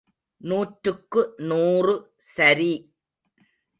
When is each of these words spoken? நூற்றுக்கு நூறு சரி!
நூற்றுக்கு 0.41 1.21
நூறு 1.41 1.95
சரி! 2.35 2.73